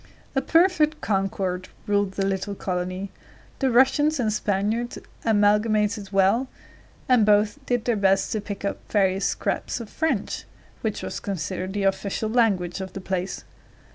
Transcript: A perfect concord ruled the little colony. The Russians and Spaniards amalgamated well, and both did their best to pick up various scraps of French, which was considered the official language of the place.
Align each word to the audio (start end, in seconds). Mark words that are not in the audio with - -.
A 0.35 0.41
perfect 0.41 0.99
concord 0.99 1.69
ruled 1.85 2.13
the 2.13 2.25
little 2.25 2.55
colony. 2.55 3.11
The 3.59 3.69
Russians 3.69 4.19
and 4.19 4.33
Spaniards 4.33 4.97
amalgamated 5.23 6.11
well, 6.11 6.47
and 7.07 7.23
both 7.23 7.63
did 7.67 7.85
their 7.85 7.95
best 7.95 8.31
to 8.31 8.41
pick 8.41 8.65
up 8.65 8.79
various 8.91 9.25
scraps 9.27 9.79
of 9.79 9.91
French, 9.91 10.45
which 10.81 11.03
was 11.03 11.19
considered 11.19 11.73
the 11.73 11.83
official 11.83 12.31
language 12.31 12.81
of 12.81 12.93
the 12.93 12.99
place. 12.99 13.43